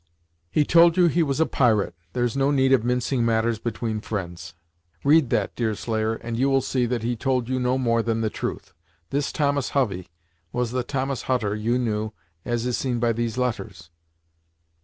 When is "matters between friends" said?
3.23-4.55